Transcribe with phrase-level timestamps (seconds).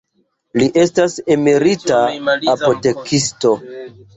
[0.61, 1.99] Li estas emerita
[2.55, 3.57] apotekisto.